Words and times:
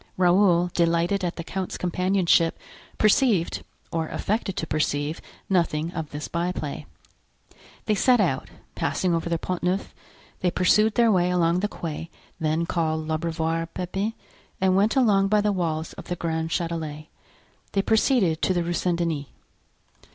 Raoul, 0.17 0.71
delighted 0.73 1.23
at 1.23 1.35
the 1.35 1.43
count's 1.43 1.77
companionship, 1.77 2.57
perceived, 2.97 3.63
or 3.91 4.07
affected 4.07 4.57
to 4.57 4.65
perceive 4.65 5.21
nothing 5.47 5.91
of 5.93 6.09
this 6.09 6.27
byplay. 6.27 6.87
They 7.85 7.93
set 7.93 8.19
out, 8.19 8.49
passing 8.73 9.13
over 9.13 9.29
the 9.29 9.37
Pont 9.37 9.61
Neuf; 9.61 9.93
they 10.39 10.49
pursued 10.49 10.95
their 10.95 11.11
way 11.11 11.29
along 11.29 11.59
the 11.59 11.67
quay 11.67 12.09
then 12.39 12.65
called 12.65 13.07
L'Abreuvoir 13.07 13.67
Pepin, 13.75 14.13
and 14.59 14.75
went 14.75 14.95
along 14.95 15.27
by 15.27 15.39
the 15.39 15.51
walls 15.51 15.93
of 15.93 16.05
the 16.05 16.15
Grand 16.15 16.49
Chatelet. 16.49 17.05
They 17.73 17.83
proceeded 17.83 18.41
to 18.41 18.55
the 18.55 18.63
Rue 18.63 18.73
Saint 18.73 18.97
Denis. 18.97 19.27